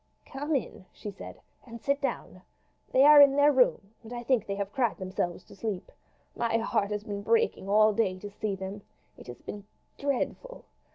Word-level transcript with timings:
"Come 0.25 0.55
in," 0.55 0.87
she 0.91 1.11
said, 1.11 1.39
"and 1.63 1.79
sit 1.79 2.01
down. 2.01 2.41
They 2.91 3.03
are 3.03 3.21
in 3.21 3.35
their 3.35 3.51
room, 3.51 3.93
and 4.01 4.11
I 4.11 4.23
think 4.23 4.47
they 4.47 4.55
have 4.55 4.73
cried 4.73 4.97
themselves 4.97 5.43
to 5.43 5.55
sleep. 5.55 5.91
My 6.35 6.57
heart 6.57 6.89
has 6.89 7.03
been 7.03 7.21
breaking 7.21 7.69
all 7.69 7.93
day 7.93 8.17
to 8.17 8.31
see 8.31 8.55
them. 8.55 8.81
It 9.15 9.27
has 9.27 9.43
been 9.43 9.63
dreadful. 9.99 10.65